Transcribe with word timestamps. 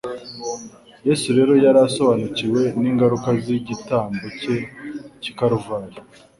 Yesu 1.07 1.27
rero 1.37 1.53
yari 1.63 1.79
asobanukiwe 1.87 2.61
n'ingaruka 2.81 3.29
z'igitambo 3.43 4.25
cye 4.39 4.55
cy'i 5.21 5.31
Kaluvari. 5.37 5.97